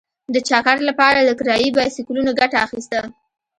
د 0.33 0.35
چکر 0.49 0.77
لپاره 0.89 1.19
له 1.27 1.33
کرايي 1.39 1.69
بایسکلونو 1.77 2.31
ګټه 2.39 2.57
اخیسته. 2.65 2.99